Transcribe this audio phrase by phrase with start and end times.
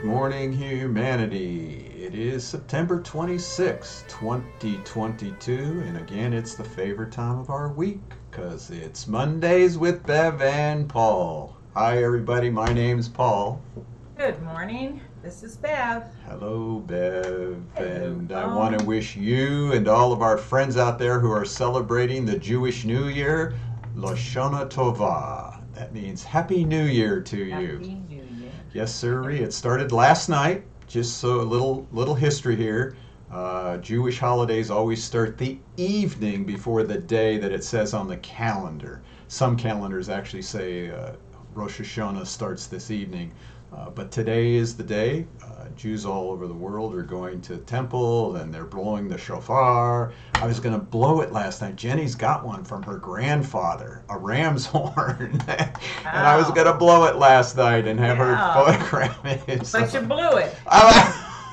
[0.00, 1.92] Good morning, humanity.
[1.94, 5.52] It is September 26, 2022,
[5.86, 10.88] and again, it's the favorite time of our week because it's Mondays with Bev and
[10.88, 11.54] Paul.
[11.74, 12.48] Hi, everybody.
[12.48, 13.60] My name's Paul.
[14.16, 15.02] Good morning.
[15.22, 16.04] This is Bev.
[16.24, 17.62] Hello, Bev.
[17.74, 21.30] Hello, and I want to wish you and all of our friends out there who
[21.30, 23.52] are celebrating the Jewish New Year,
[23.94, 25.62] Lashana Tova.
[25.74, 27.50] That means Happy New Year to you.
[27.50, 28.24] Happy New Year.
[28.72, 29.30] Yes, sir.
[29.30, 30.62] It started last night.
[30.86, 32.94] Just so a little little history here.
[33.30, 38.16] Uh, Jewish holidays always start the evening before the day that it says on the
[38.18, 39.02] calendar.
[39.28, 41.12] Some calendars actually say uh,
[41.54, 43.32] Rosh Hashanah starts this evening,
[43.76, 45.26] uh, but today is the day.
[45.44, 50.12] Uh, Jews all over the world are going to temple and they're blowing the shofar.
[50.34, 51.76] I was going to blow it last night.
[51.76, 57.04] Jenny's got one from her grandfather, a ram's horn, and I was going to blow
[57.04, 59.66] it last night and have her photograph it.
[59.66, 60.54] So- But you blew it.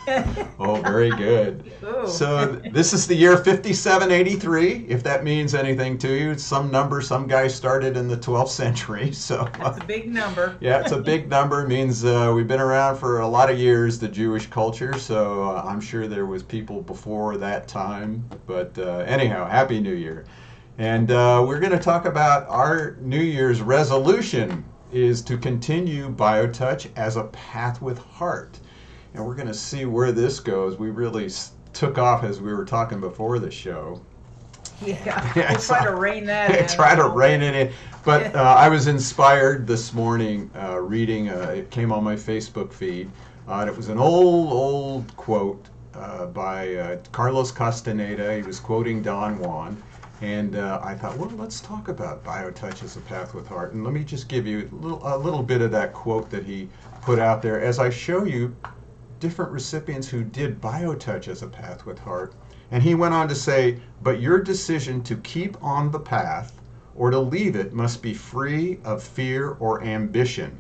[0.60, 1.70] oh, very good.
[1.84, 2.08] Ooh.
[2.08, 6.32] So this is the year 5783, if that means anything to you.
[6.32, 9.12] It's some number some guy started in the 12th century.
[9.12, 10.56] So That's a big number.
[10.62, 11.64] yeah, it's a big number.
[11.64, 14.98] It means uh, we've been around for a lot of years, the Jewish culture.
[14.98, 18.24] So uh, I'm sure there was people before that time.
[18.46, 20.26] But uh, anyhow, Happy New Year.
[20.78, 26.92] And uh, we're going to talk about our New Year's resolution is to continue BioTouch
[26.96, 28.60] as a path with heart.
[29.14, 30.78] And we're going to see where this goes.
[30.78, 34.02] We really s- took off as we were talking before the show.
[34.86, 35.32] Yeah.
[35.36, 36.68] Yeah, We'll try to rein that in.
[36.68, 37.74] try to little rein it in.
[38.06, 41.30] But uh, I was inspired this morning uh, reading.
[41.30, 43.10] Uh, it came on my Facebook feed,
[43.48, 48.36] uh, and it was an old, old quote uh, by uh, Carlos Castaneda.
[48.36, 49.82] He was quoting Don Juan,
[50.22, 53.74] and uh, I thought, well, let's talk about BioTouch as a path with heart.
[53.74, 56.46] And let me just give you a little, a little bit of that quote that
[56.46, 56.70] he
[57.02, 58.56] put out there as I show you
[59.20, 62.34] different recipients who did BioTouch as a path with heart.
[62.72, 66.60] And he went on to say, but your decision to keep on the path
[66.96, 70.60] or to leave it must be free of fear or ambition.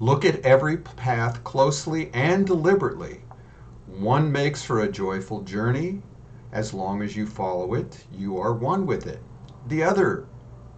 [0.00, 3.20] Look at every path closely and deliberately.
[3.86, 6.02] One makes for a joyful journey.
[6.52, 9.20] As long as you follow it, you are one with it.
[9.68, 10.26] The other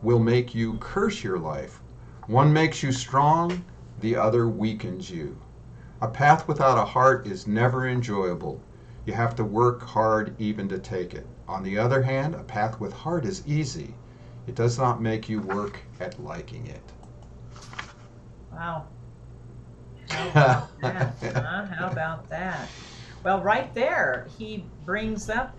[0.02, 1.80] will make you curse your life.
[2.26, 3.64] One makes you strong,
[4.00, 5.36] the other weakens you.
[6.02, 8.60] A path without a heart is never enjoyable.
[9.06, 11.26] You have to work hard even to take it.
[11.48, 13.94] On the other hand, a path with heart is easy.
[14.46, 16.82] It does not make you work at liking it.
[18.52, 18.86] Wow.
[20.10, 21.14] How about that?
[21.22, 21.66] huh?
[21.66, 22.68] How about that?
[23.22, 25.56] Well, right there, he brings up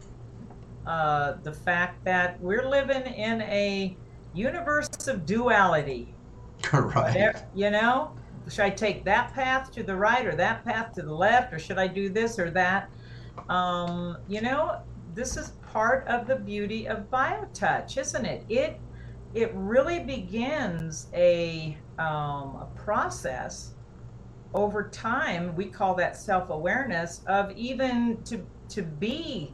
[0.85, 3.97] uh, the fact that we're living in a
[4.33, 6.13] universe of duality.
[6.73, 7.13] right.
[7.13, 8.11] There, you know,
[8.49, 11.59] should I take that path to the right or that path to the left, or
[11.59, 12.89] should I do this or that?
[13.49, 14.81] Um, you know,
[15.13, 18.45] this is part of the beauty of BioTouch, isn't it?
[18.49, 18.79] It
[19.33, 23.75] it really begins a um, a process
[24.53, 25.55] over time.
[25.55, 29.53] We call that self awareness of even to to be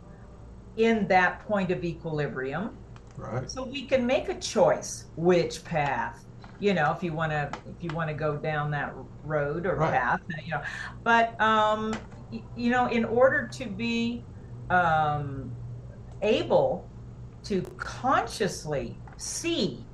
[0.78, 2.78] in that point of equilibrium
[3.16, 3.50] Right.
[3.50, 6.26] so we can make a choice which path
[6.64, 9.76] you know if you want to if you want to go down that road or
[9.78, 9.92] Right.
[9.92, 10.62] path you know
[11.04, 12.02] but um
[12.32, 14.28] y- you know in order to be
[14.70, 15.58] um
[16.22, 16.92] able
[17.46, 19.90] to consciously see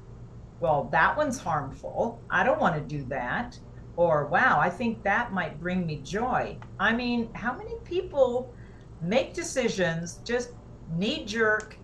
[0.59, 3.55] well that one's harmful i don't want to do that
[3.95, 8.53] or wow i think that might bring me joy i mean how many people
[9.01, 10.49] make decisions just
[10.87, 11.75] knee jerk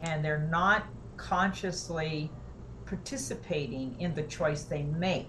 [0.00, 2.37] and they're not consciously
[2.88, 5.28] participating in the choice they make.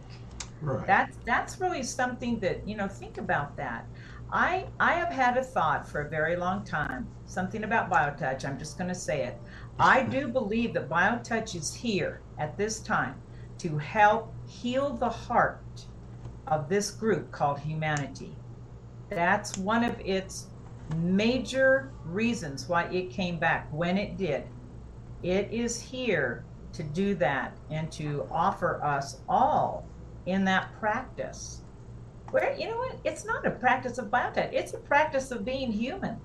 [0.61, 0.85] Right.
[0.85, 3.85] that's that's really something that you know think about that.
[4.31, 8.59] I i have had a thought for a very long time something about biotouch i'm
[8.59, 9.37] just going to say it.
[9.79, 13.15] I do believe that biotouch is here at this time
[13.59, 15.85] to help heal the heart
[16.47, 18.35] of this group called humanity.
[19.09, 20.47] That's one of its
[20.97, 24.43] major reasons why it came back when it did.
[25.23, 26.43] It is here
[26.73, 29.91] to do that and to offer us all
[30.25, 31.63] in that practice.
[32.31, 32.99] Where you know what?
[33.03, 34.53] It's not a practice of BioTouch.
[34.53, 36.19] It's a practice of being human,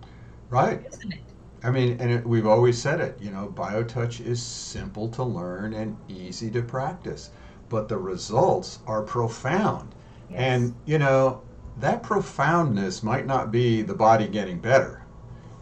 [0.51, 0.85] Right.
[0.87, 1.35] isn't it?
[1.63, 5.73] I mean, and it, we've always said it, you know, BioTouch is simple to learn
[5.75, 7.31] and easy to practice,
[7.69, 9.95] but the results are profound.
[10.29, 10.39] Yes.
[10.41, 11.43] And, you know,
[11.77, 15.03] that profoundness might not be the body getting better.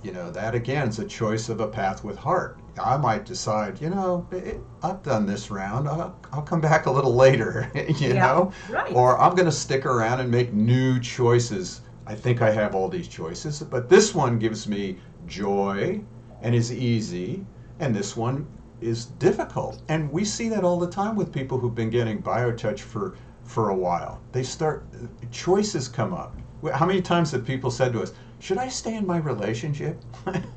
[0.03, 2.62] You know, that again is a choice of a path with heart.
[2.81, 5.89] I might decide, you know, it, I've done this round.
[5.89, 8.93] I'll, I'll come back a little later, you Yeah, know, right.
[8.95, 11.83] or I'm going to stick around and make new choices.
[12.07, 16.01] I think I have all these choices, but this one gives me joy
[16.41, 17.47] and is easy,
[17.79, 18.47] and this one
[18.81, 19.81] is difficult.
[19.89, 23.71] And we see that all the time with people who've been getting BioTouch for for
[23.71, 24.21] a while.
[24.33, 26.35] They start uh, choices come up.
[26.73, 28.13] How many times have people said to us,
[28.43, 30.03] "Should I stay in my relationship?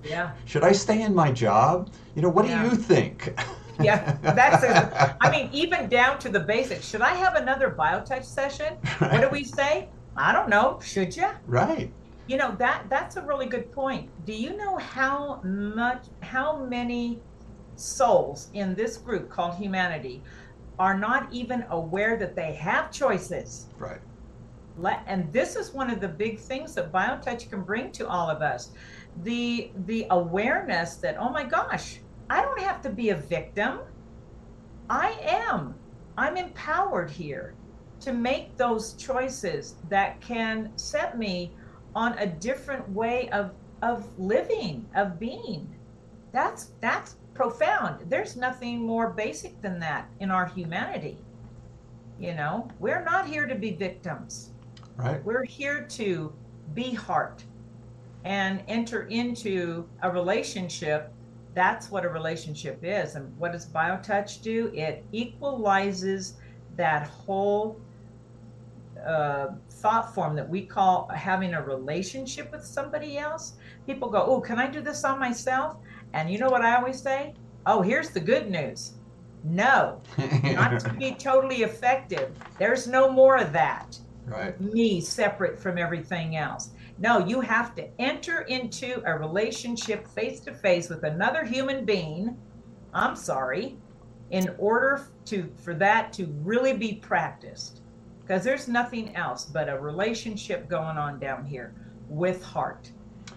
[0.03, 0.31] Yeah.
[0.45, 1.91] Should I stay in my job?
[2.15, 2.63] You know, what Yeah.
[2.63, 3.15] do you think?"
[3.79, 5.15] Yeah, that's it.
[5.21, 6.87] I mean, even down to the basics.
[6.87, 8.73] Should I have another biotouch session?
[8.99, 9.89] What do we say?
[10.17, 10.79] I don't know.
[10.81, 11.29] Should you?
[11.45, 11.91] right.
[12.27, 14.09] You know that that's a really good point.
[14.25, 17.19] Do you know how much how many
[17.75, 20.23] souls in this group called humanity
[20.79, 23.67] are not even aware that they have choices?
[23.77, 23.99] Right.
[24.77, 28.29] Let, and this is one of the big things that biotouch can bring to all
[28.29, 28.71] of us.
[29.23, 31.99] The the awareness that oh my gosh
[32.29, 33.79] i don't have to be a victim.
[34.89, 35.75] I am.
[36.17, 37.55] I'm empowered here
[38.01, 41.53] to make those choices that can set me
[41.95, 43.51] on a different way of
[43.81, 45.73] of living of being.
[46.33, 48.09] That's that's profound.
[48.09, 51.17] There's nothing more basic than that in our humanity.
[52.19, 54.51] You know we're not here to be victims
[54.97, 55.23] Right.
[55.25, 56.33] we're here to
[56.73, 57.43] be heart
[58.23, 61.11] and enter into a relationship.
[61.53, 63.15] That's what a relationship is.
[63.15, 64.71] And what does BioTouch do?
[64.73, 66.35] It equalizes
[66.75, 67.79] that whole
[69.05, 73.53] uh, thought form that we call having a relationship with somebody else.
[73.85, 75.77] People go, Oh, can I do this on myself?
[76.13, 77.35] And you know what I always say?
[77.65, 78.93] Oh, here's the good news.
[79.43, 80.01] No,
[80.43, 82.31] not to be totally effective.
[82.57, 84.59] There's no more of that right.
[84.59, 86.71] me separate from everything else.
[86.97, 92.37] No, you have to enter into a relationship face to face with another human being.
[92.93, 93.77] I'm sorry,
[94.31, 97.81] in order to for that to really be practiced.
[98.21, 101.75] Because there's nothing else but a relationship going on down here
[102.09, 102.89] with heart,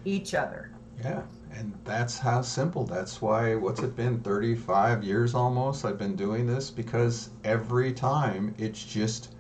[0.05, 0.71] each other.
[1.03, 1.23] Yeah.
[1.53, 2.85] And that's how simple.
[2.85, 5.85] That's why, what's it been, 35 years almost?
[5.85, 9.35] I've been doing this because every time it's just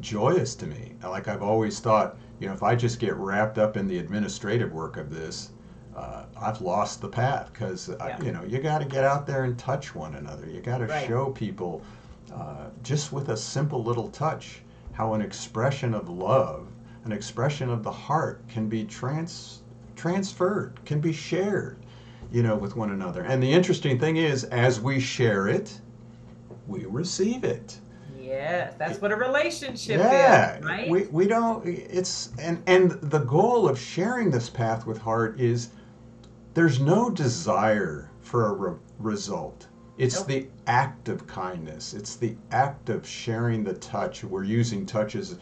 [0.00, 0.94] joyous to me.
[1.02, 4.72] Like I've always thought, you know, if I just get wrapped up in the administrative
[4.72, 5.50] work of this,
[5.96, 8.22] uh, I've lost the path because, Yeah.
[8.22, 10.46] you know, you got to get out there and touch one another.
[10.46, 11.06] You got to Right.
[11.06, 11.82] show people
[12.34, 14.62] uh, just with a simple little touch
[14.92, 16.66] how an expression of love,
[17.04, 19.62] an expression of the heart can be trans
[19.94, 21.78] transferred, can be shared,
[22.30, 23.22] you know, with one another.
[23.22, 25.80] And the interesting thing is, as we share it,
[26.66, 27.78] we receive it.
[28.46, 30.88] Yes, that's what a relationship Yeah, is, right?
[30.88, 31.66] we, we don't.
[31.66, 35.70] It's and and the goal of sharing this path with heart is
[36.54, 39.66] there's no desire for a re- result.
[39.98, 40.28] It's Nope.
[40.28, 41.92] the act of kindness.
[41.92, 44.22] It's the act of sharing the touch.
[44.22, 45.38] We're using touch as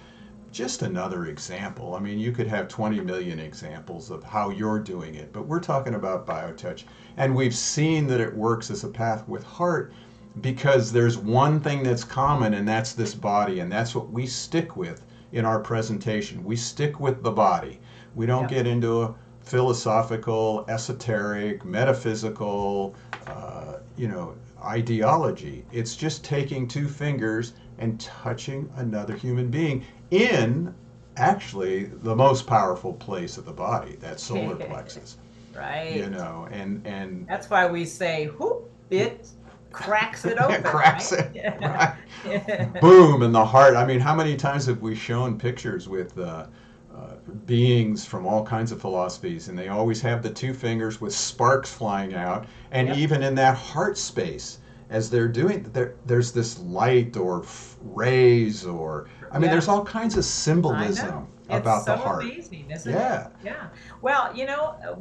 [0.50, 1.94] just another example.
[1.94, 5.60] I mean, you could have 20 million examples of how you're doing it, but we're
[5.60, 6.84] talking about biotouch.
[7.16, 9.92] And we've seen that it works as a path with heart
[10.40, 14.76] because there's one thing that's common, and that's this body, and that's what we stick
[14.76, 15.02] with
[15.32, 16.44] in our presentation.
[16.44, 17.80] We stick with the body.
[18.14, 18.58] We don't Yeah.
[18.58, 22.94] get into a philosophical, esoteric, metaphysical,
[23.26, 25.64] uh, you know, ideology.
[25.72, 30.74] It's just taking two fingers and touching another human being in
[31.16, 35.16] actually the most powerful place of the body, that solar plexus.
[35.56, 35.94] right.
[35.94, 39.28] You know, and and That's why we say, whoop, it
[39.74, 40.62] cracks it open.
[40.62, 41.36] cracks right?
[41.36, 42.72] it, right.
[42.80, 43.74] boom in the heart.
[43.76, 46.46] I mean, how many times have we shown pictures with uh,
[46.94, 47.14] uh,
[47.46, 51.72] beings from all kinds of philosophies, and they always have the two fingers with sparks
[51.72, 52.96] flying out, and Yep.
[52.98, 54.58] even in that heart space,
[54.90, 59.50] as they're doing, there, there's this light or f- rays, or I mean, Yeah.
[59.52, 62.22] there's all kinds of symbolism about it's the heart.
[62.22, 63.26] amazing, isn't Yeah.
[63.26, 63.32] it?
[63.44, 63.66] Yeah.
[64.00, 64.94] Well, you know, uh,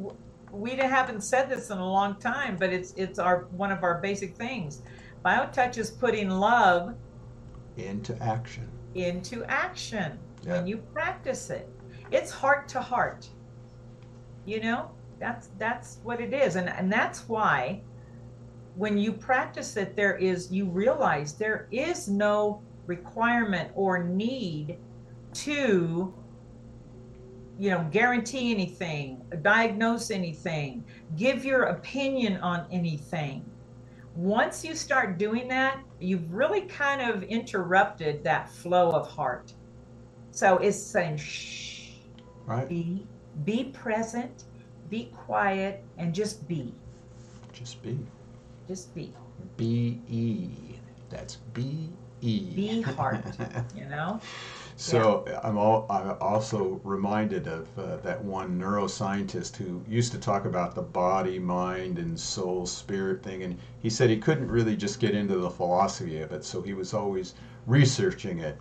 [0.53, 4.00] we haven't said this in a long time, but it's it's our one of our
[4.00, 4.83] basic things.
[5.25, 6.95] BioTouch is putting love
[7.77, 8.69] Into action.
[8.93, 10.57] into action Yeah.
[10.57, 11.67] when you practice it.
[12.12, 13.27] It's heart to heart.
[14.45, 17.81] You know, that's that's what it is, and and that's why
[18.75, 24.77] when you practice it, there is you realize there is no requirement or need
[25.33, 26.13] to
[27.60, 30.83] you know guarantee anything diagnose anything
[31.17, 33.45] give your opinion on anything
[34.15, 39.53] once you start doing that you've really kind of interrupted that flow of heart
[40.31, 41.72] so it's saying shh
[42.45, 42.67] Right?
[42.67, 43.07] be
[43.45, 44.45] be present
[44.89, 46.74] be quiet and just be
[47.53, 47.98] Just be.
[48.67, 49.13] Just be.
[49.57, 50.50] B E.
[51.10, 51.89] That's B
[52.22, 52.39] E.
[52.55, 53.24] Be heart.
[53.75, 54.19] You know.
[54.75, 60.46] So I'm, all, I'm also reminded of uh, that one neuroscientist who used to talk
[60.46, 65.00] about the body, mind, and soul, spirit thing, and he said he couldn't really just
[65.00, 67.36] get into the philosophy of it, so he was always
[67.68, 68.58] researching it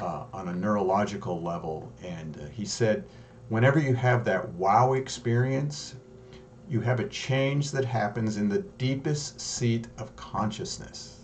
[0.00, 1.92] uh, on a neurological level.
[2.02, 3.04] And uh, he said,
[3.48, 5.96] whenever you have that wow experience,
[6.68, 11.15] you have a change that happens in the deepest seat of consciousness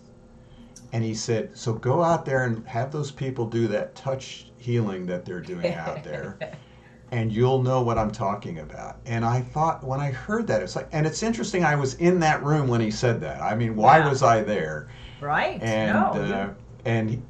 [0.93, 5.07] and he said, so go out there and have those people do that touch healing
[5.07, 6.39] that they're doing out there.
[7.11, 8.97] and you'll know what I'm talking about.
[9.07, 11.65] And I thought when I heard that, it's like, and it's interesting.
[11.65, 13.43] I was in that room when he said that.
[13.43, 14.09] I mean, why Yeah.
[14.09, 14.89] was I there?
[15.21, 15.63] Right.
[15.63, 16.11] And no.
[16.13, 16.51] uh,
[16.85, 17.23] and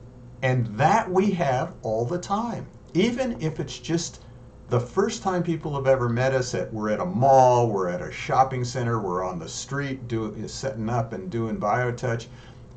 [0.42, 4.24] and that we have all the time, even if it's just
[4.70, 8.00] the first time people have ever met us at we're at a mall, we're at
[8.00, 12.26] a shopping center, we're on the street doing setting up and doing biotouch.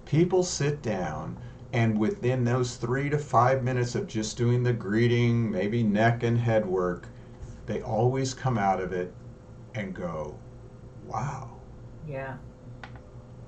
[0.05, 1.38] People sit down
[1.74, 6.38] and within those three to five minutes of just doing the greeting, maybe neck and
[6.39, 7.09] head work,
[7.65, 9.13] they always come out of it
[9.75, 10.39] and go,
[11.05, 11.62] Wow,
[12.05, 12.38] yeah.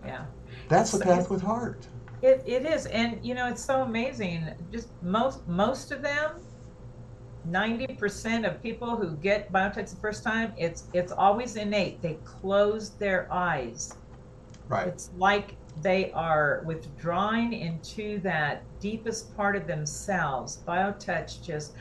[0.06, 0.26] Yeah.
[0.68, 1.88] that's a So path with heart.
[2.22, 4.50] It, it is, and you know it's so amazing.
[4.72, 6.42] Just most most of them,
[7.44, 12.02] ninety percent of people who get biotouch the first time, it's it's always innate.
[12.02, 13.98] They close their eyes.
[14.68, 14.88] Right.
[14.88, 20.62] It's like they are withdrawing into that deepest part of themselves.
[20.68, 21.74] Biotouch just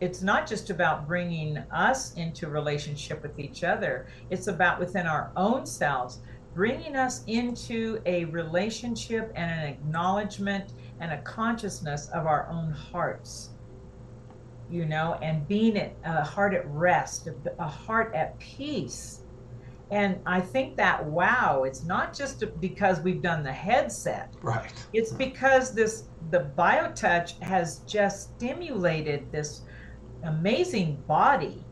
[0.00, 4.06] it's not just about bringing us into relationship with each other.
[4.30, 6.20] It's about within our own selves
[6.54, 13.50] bringing us into a relationship and an acknowledgement and a consciousness of our own hearts
[14.70, 19.20] you know and being at a heart at rest a, a heart at peace
[19.90, 24.72] and i think that wow it's not just because we've done the headset Right.
[24.92, 29.62] it's because this the biotouch has just stimulated this
[30.24, 31.64] amazing body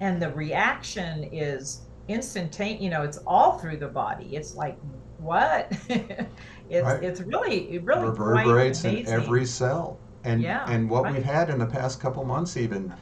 [0.00, 4.78] and the reaction is instantaneous you know it's all through the body it's like
[5.18, 7.02] what it's Right.
[7.02, 9.98] it's really it really reverberates in every cell.
[10.24, 11.14] And Yeah, and what right.
[11.14, 12.92] we've had in the past couple months, even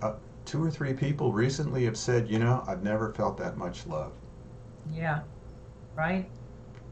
[0.00, 0.14] uh,
[0.44, 4.12] two or three people recently have said, you know, I've never felt that much love.
[4.92, 5.20] yeah
[5.96, 6.28] right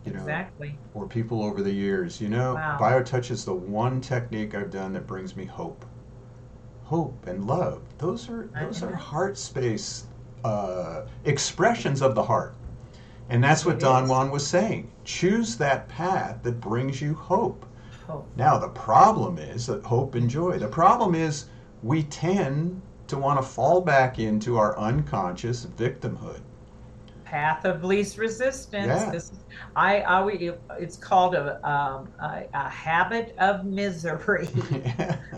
[0.04, 2.78] You know, exactly or people over the years, you know, Wow.
[2.80, 5.85] BioTouch is the one technique I've done that brings me hope.
[6.85, 7.82] Hope and love.
[7.99, 10.06] Those are those are heart space
[10.44, 12.54] uh, expressions of the heart.
[13.30, 14.11] And that's what It Don is.
[14.11, 14.90] Juan was saying.
[15.04, 17.64] Choose that path that brings you hope.
[18.06, 20.59] hope Now, the problem is that hope and joy.
[20.59, 21.47] The problem is
[21.82, 22.82] we tend
[23.12, 26.40] to want to fall back into our unconscious victimhood.
[27.25, 28.87] path of least resistance.
[28.87, 29.11] Yeah.
[29.11, 29.38] This is,
[29.76, 34.49] I, I, we- it's called a, um, a, a habit of misery.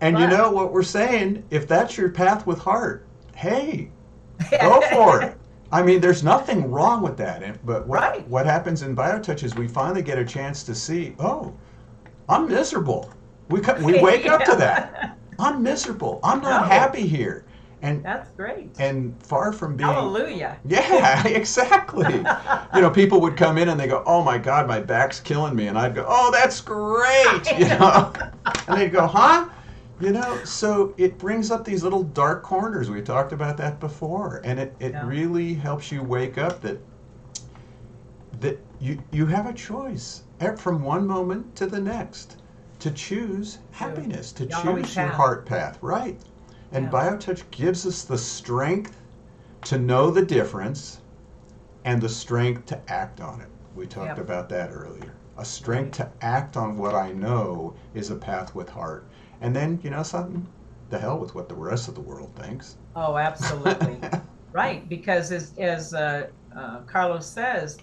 [0.00, 1.44] and you know what we're saying?
[1.50, 3.90] If that's your path with heart, hey,
[4.60, 5.36] go for it.
[5.72, 7.64] I mean, there's nothing wrong with that.
[7.66, 8.28] But what, Right.
[8.28, 11.52] what happens in BioTouch is we finally get a chance to see, oh,
[12.28, 13.10] I'm miserable.
[13.48, 15.16] We, we wake up to that.
[15.38, 16.20] I'm miserable.
[16.24, 16.68] I'm not No.
[16.68, 17.44] happy here.
[17.82, 18.74] And That's great.
[18.78, 20.58] and far from being Hallelujah.
[20.64, 22.14] Yeah, exactly.
[22.74, 25.54] you know, people would come in and they go, "Oh my God, my back's killing
[25.54, 28.12] me," and I'd go, "Oh, that's great," you know,
[28.66, 29.48] and they'd go, "Huh?"
[30.00, 32.90] You know, so it brings up these little dark corners.
[32.90, 35.06] We talked about that before, and it, it Yeah.
[35.06, 36.78] really helps you wake up that
[38.40, 42.36] that you you have a choice eh, from one moment to the next
[42.78, 46.18] to choose happiness, to choose your heart path, right?
[46.72, 46.90] And Yeah.
[46.90, 49.00] BioTouch gives us the strength
[49.62, 51.00] to know the difference
[51.84, 53.48] and the strength to act on it.
[53.74, 54.18] We talked Yep.
[54.18, 55.12] about that earlier.
[55.38, 59.06] A strength to act on what I know is a path with heart.
[59.40, 60.46] And then, you know something?
[60.90, 62.76] The hell with what the rest of the world thinks.
[62.94, 63.98] Oh, absolutely.
[64.52, 64.88] right.
[64.88, 67.78] Because as, as uh, uh, Carlos says,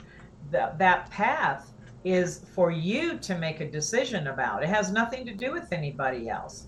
[0.52, 1.73] that, that path
[2.04, 4.64] is for you to make a decision about.
[4.64, 6.68] It has nothing to do with anybody else.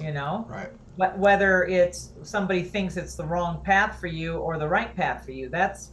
[0.00, 0.70] You know, right.
[0.96, 5.24] Wh- whether it's somebody thinks it's the wrong path for you or the right path
[5.24, 5.90] for you, that's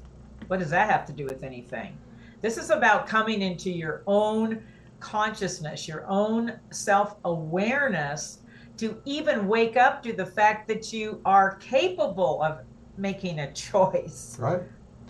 [0.47, 1.97] what does that have to do with anything?
[2.41, 4.63] This is about coming into your own
[4.99, 8.39] consciousness, your own self awareness
[8.77, 12.61] to even wake up to the fact that you are capable of
[12.97, 14.37] making a choice.
[14.39, 14.61] Right.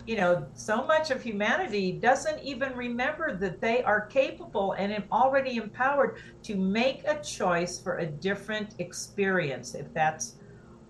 [0.06, 5.56] You know, so much of humanity doesn't even remember that they are capable and already
[5.56, 10.34] empowered to make a choice for a different experience if that's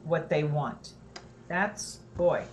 [0.05, 0.95] what they want.
[1.49, 2.45] That's, boy,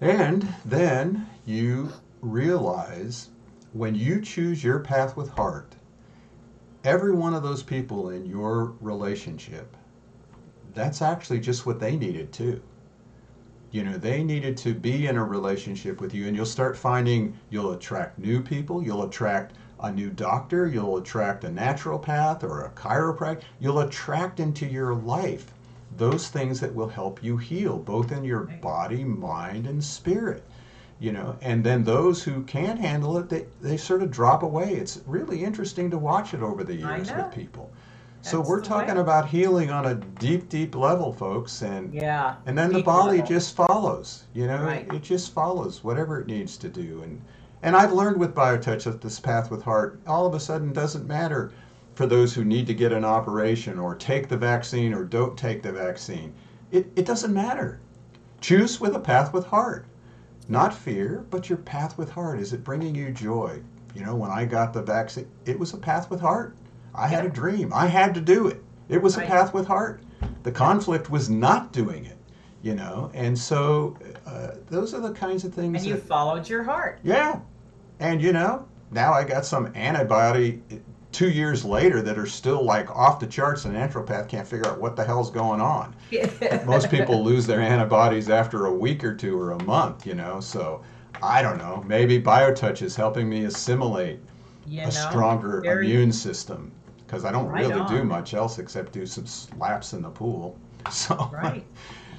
[0.00, 3.30] And then you realize
[3.72, 5.74] when you choose your path with heart,
[6.84, 9.76] every one of those people in your relationship,
[10.74, 12.62] that's actually just what they needed too.
[13.70, 17.38] You know, they needed to be in a relationship with you, and you'll start finding
[17.50, 22.70] you'll attract new people, you'll attract a new doctor, you'll attract a naturopath or a
[22.70, 25.52] chiropractor, you'll attract into your life
[25.96, 30.44] those things that will help you heal, both in your body, mind, and spirit
[31.00, 34.74] you know and then those who can't handle it they, they sort of drop away.
[34.74, 37.70] It's really interesting to watch it over the years with people
[38.22, 39.00] so That's we're talking way.
[39.00, 42.34] about healing on a deep deep level folks and Yeah.
[42.46, 43.26] and then the body level.
[43.26, 44.92] just follows you know Right.
[44.92, 47.20] it just follows whatever it needs to do and
[47.62, 51.06] and i've learned with biotouch that this path with heart all of a sudden doesn't
[51.06, 51.52] matter
[51.94, 55.62] for those who need to get an operation or take the vaccine or don't take
[55.62, 56.32] the vaccine
[56.72, 57.78] it, it doesn't matter
[58.40, 59.84] choose with a path with heart
[60.50, 62.40] not fear, but your path with heart.
[62.40, 63.60] Is it bringing you joy?
[63.94, 66.56] You know, when I got the vaccine, it was a path with heart.
[66.94, 67.72] I had a dream.
[67.74, 68.62] I had to do it.
[68.88, 69.28] It was a Right.
[69.28, 70.00] path with heart.
[70.42, 72.16] The conflict was not doing it,
[72.62, 76.48] you know, and so uh, those are the kinds of things And you that, followed
[76.48, 76.98] your heart.
[77.02, 77.38] yeah.
[78.00, 80.62] And you know, now I got some antibody
[81.12, 84.80] two years later that are still like off the charts, and naturopath can't figure out
[84.80, 85.94] what the hell's going on
[86.66, 90.38] most people lose their antibodies after a week or two or a month, you know.
[90.40, 90.82] So
[91.22, 91.82] I don't know.
[91.86, 94.20] Maybe BioTouch is helping me assimilate
[94.66, 96.70] you a know, stronger very- immune system
[97.08, 99.24] because I don't Right really do much else except do some
[99.58, 100.56] laps in the pool.
[100.90, 101.66] So Right.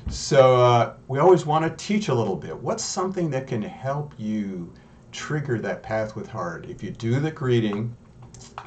[0.09, 2.55] so uh, we always want to teach a little bit.
[2.55, 4.71] What's something that can help you
[5.11, 6.65] trigger that path with heart?
[6.69, 7.95] If you do the greeting,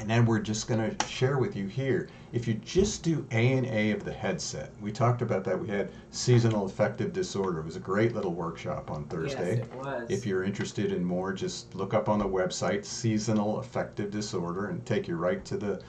[0.00, 2.08] and then we're just going to share with you here.
[2.32, 5.60] If you just do A and A of the headset, we talked about that.
[5.60, 7.60] We had seasonal affective disorder.
[7.60, 9.58] It was a great little workshop on Thursday.
[9.58, 10.10] Yes, it was.
[10.10, 14.84] If you're interested in more, just look up on the website seasonal affective disorder and
[14.86, 15.80] take you right to the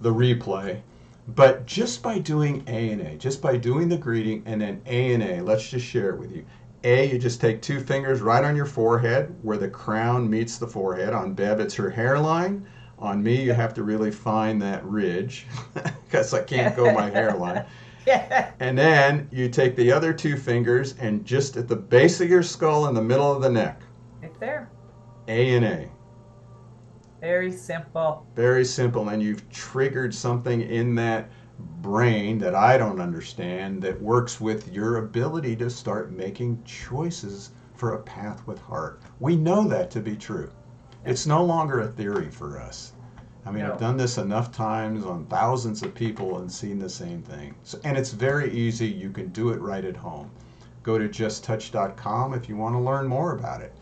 [0.00, 0.80] the replay.
[1.28, 5.14] But just by doing A and A, just by doing the greeting and then A
[5.14, 6.44] and A, let's just share it with you.
[6.82, 10.66] A, you just take two fingers right on your forehead where the crown meets the
[10.66, 11.12] forehead.
[11.12, 12.66] On Bev, it's her hairline.
[12.98, 17.64] On me, you have to really find that ridge because I can't go my hairline.
[18.58, 22.42] And then you take the other two fingers and just at the base of your
[22.42, 23.82] skull in the middle of the neck,
[24.20, 24.68] right there.
[25.28, 25.88] A and A.
[27.20, 28.26] Very simple.
[28.34, 29.10] Very simple.
[29.10, 31.28] And you've triggered something in that
[31.82, 37.94] brain that I don't understand that works with your ability to start making choices for
[37.94, 39.02] a path with heart.
[39.20, 40.50] We know that to be true.
[41.04, 42.92] It's no longer a theory for us.
[43.44, 43.72] I mean, No.
[43.72, 47.54] I've done this enough times on thousands of people and seen the same thing.
[47.62, 48.86] So, and it's very easy.
[48.86, 50.30] You can do it right at home.
[50.82, 53.74] Go to justtouch.com if you want to learn more about it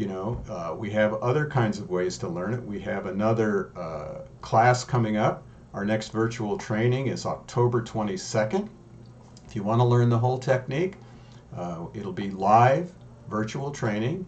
[0.00, 2.64] you know uh, we have other kinds of ways to learn it.
[2.64, 5.42] We have another uh, class coming up.
[5.74, 8.70] Our next virtual training is october 22nd
[9.46, 10.94] if you want to learn the whole technique
[11.54, 12.90] uh, it'll be live
[13.28, 14.24] virtual training.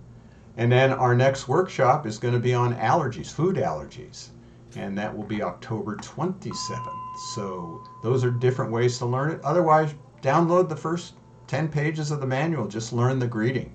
[0.58, 4.28] And then our next workshop is going to be on allergies food allergies.
[4.76, 7.00] And that will be october 27th
[7.34, 9.40] so those are different ways to learn it.
[9.42, 11.14] Otherwise download the first
[11.46, 12.68] 10 pages of the manual.
[12.68, 13.74] Just learn the greeting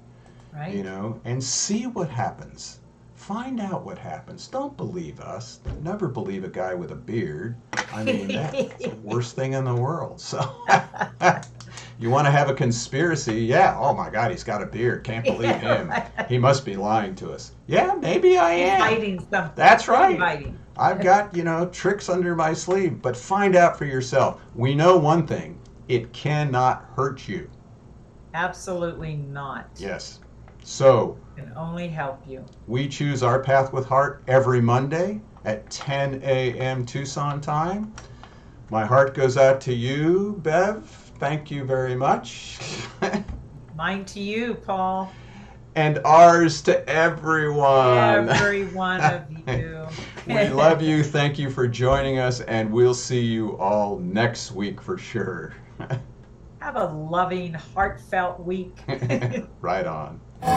[0.57, 0.73] Right.
[0.73, 2.79] you know, and see what happens.
[3.13, 4.47] Find out what happens.
[4.47, 5.59] Don't believe us.
[5.83, 7.55] Never believe a guy with a beard.
[7.93, 10.19] I mean, that's the worst thing in the world.
[10.19, 10.39] So,
[11.99, 13.41] you want to have a conspiracy?
[13.41, 13.77] Yeah.
[13.79, 15.03] Oh my God, he's got a beard.
[15.03, 15.93] Can't believe him.
[16.27, 17.51] He must be lying to us.
[17.67, 18.81] Yeah, maybe I am.
[18.81, 19.53] He's hiding something.
[19.55, 20.17] That's right.
[20.17, 20.57] Hiding.
[20.75, 24.41] I've got, you know, tricks under my sleeve, but find out for yourself.
[24.55, 27.47] We know one thing it cannot hurt you.
[28.33, 29.69] Absolutely not.
[29.77, 30.19] Yes.
[30.63, 32.45] So, Can only help you.
[32.67, 36.85] We choose our path with heart every Monday at 10 a.m.
[36.85, 37.93] Tucson time.
[38.69, 40.85] My heart goes out to you, Bev.
[41.19, 42.59] Thank you very much.
[43.75, 45.11] Mine to you, Paul.
[45.75, 48.27] and ours to everyone.
[48.29, 49.87] Every one of you.
[50.27, 51.01] we love you.
[51.03, 55.53] Thank you for joining us, and we'll see you all next week for sure.
[56.59, 58.77] Have a loving, heartfelt week.
[59.61, 60.19] right on.
[60.41, 60.53] From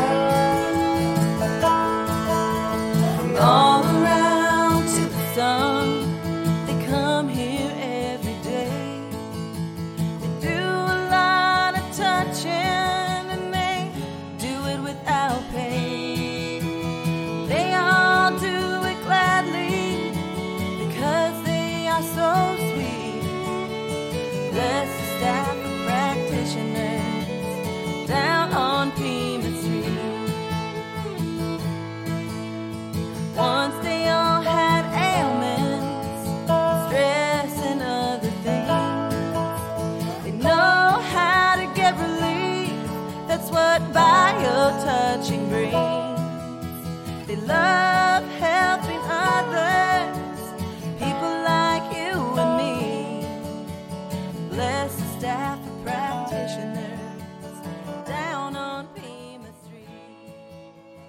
[3.39, 6.00] all around to the sun,